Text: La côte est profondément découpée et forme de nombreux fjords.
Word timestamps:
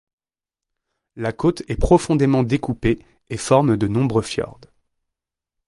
La 1.15 1.31
côte 1.31 1.61
est 1.69 1.75
profondément 1.77 2.41
découpée 2.41 3.05
et 3.29 3.37
forme 3.37 3.77
de 3.77 3.87
nombreux 3.87 4.23
fjords. 4.23 4.59